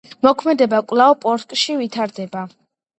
[0.27, 2.47] მოქმედება კვლავ ფორკსში ვითარდება.